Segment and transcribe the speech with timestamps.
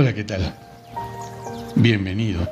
[0.00, 0.54] Hola, ¿qué tal?
[1.74, 2.48] Bienvenido.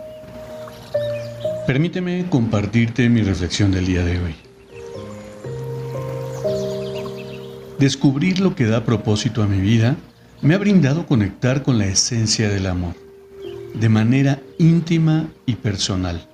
[1.66, 4.34] Permíteme compartirte mi reflexión del día de hoy.
[7.78, 9.96] Descubrir lo que da propósito a mi vida
[10.42, 12.94] me ha brindado conectar con la esencia del amor,
[13.72, 16.28] de manera íntima y personal,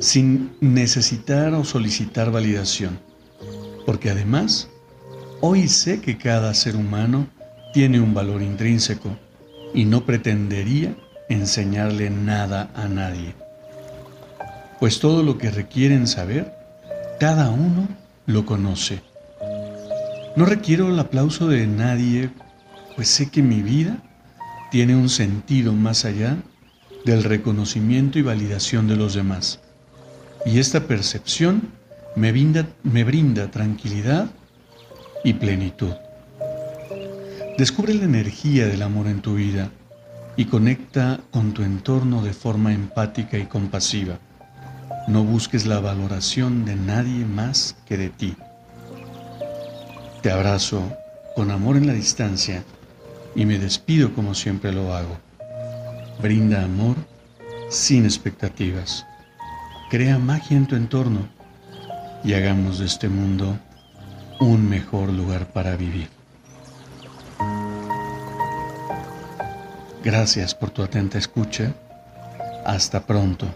[0.00, 2.98] sin necesitar o solicitar validación,
[3.86, 4.68] porque además,
[5.40, 7.28] hoy sé que cada ser humano
[7.72, 9.16] tiene un valor intrínseco
[9.74, 10.94] y no pretendería
[11.28, 13.34] enseñarle nada a nadie.
[14.78, 16.54] Pues todo lo que requieren saber,
[17.18, 17.88] cada uno
[18.26, 19.02] lo conoce.
[20.36, 22.30] No requiero el aplauso de nadie,
[22.96, 23.98] pues sé que mi vida
[24.70, 26.36] tiene un sentido más allá
[27.04, 29.60] del reconocimiento y validación de los demás.
[30.46, 31.70] Y esta percepción
[32.16, 34.30] me brinda, me brinda tranquilidad
[35.22, 35.92] y plenitud.
[37.56, 39.70] Descubre la energía del amor en tu vida
[40.36, 44.18] y conecta con tu entorno de forma empática y compasiva.
[45.06, 48.34] No busques la valoración de nadie más que de ti.
[50.20, 50.82] Te abrazo
[51.36, 52.64] con amor en la distancia
[53.36, 55.16] y me despido como siempre lo hago.
[56.20, 56.96] Brinda amor
[57.70, 59.06] sin expectativas.
[59.90, 61.28] Crea magia en tu entorno
[62.24, 63.56] y hagamos de este mundo
[64.40, 66.08] un mejor lugar para vivir.
[70.04, 71.72] Gracias por tu atenta escucha.
[72.66, 73.46] Hasta pronto.